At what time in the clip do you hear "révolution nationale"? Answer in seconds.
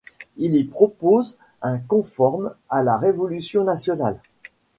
2.97-4.19